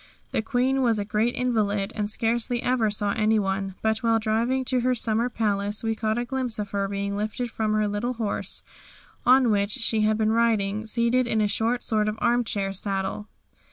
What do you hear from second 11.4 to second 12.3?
sort of